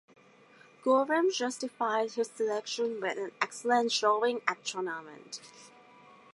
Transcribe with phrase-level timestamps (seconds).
[0.83, 5.39] Goram justified his selection with an excellent showing at the tournament.